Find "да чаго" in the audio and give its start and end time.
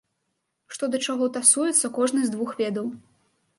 0.95-1.27